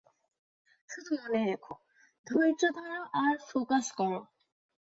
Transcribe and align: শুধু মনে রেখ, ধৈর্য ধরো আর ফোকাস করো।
শুধু 0.89 1.11
মনে 1.15 1.41
রেখ, 1.45 1.63
ধৈর্য 2.27 2.61
ধরো 2.77 3.01
আর 3.21 3.33
ফোকাস 3.49 3.85
করো। 3.91 4.19